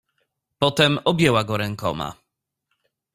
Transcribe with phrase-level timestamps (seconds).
[0.59, 2.15] "Potem objęła go rękoma."